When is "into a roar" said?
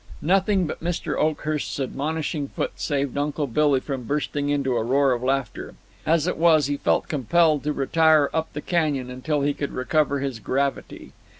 4.49-5.11